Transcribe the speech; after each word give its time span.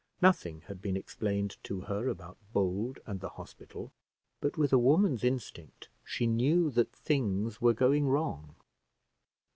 Nothing 0.19 0.61
had 0.61 0.81
been 0.81 0.97
explained 0.97 1.57
to 1.61 1.81
her 1.81 2.07
about 2.09 2.39
Bold 2.53 2.97
and 3.05 3.19
the 3.19 3.29
hospital; 3.29 3.91
but, 4.39 4.57
with 4.57 4.73
a 4.73 4.79
woman's 4.79 5.23
instinct 5.23 5.89
she 6.03 6.25
knew 6.25 6.71
that 6.71 6.91
things 6.91 7.61
were 7.61 7.73
going 7.75 8.07
wrong. 8.07 8.55